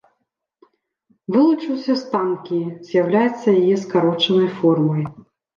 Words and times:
Вылучыўся 1.35 1.93
з 2.01 2.09
танкі, 2.13 2.59
з'яўляецца 2.89 3.47
яе 3.61 3.75
скарочанай 3.83 4.49
формай. 4.59 5.03